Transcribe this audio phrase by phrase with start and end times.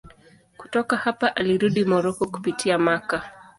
[0.57, 3.31] Kutoka hapa alirudi Moroko kupitia Makka.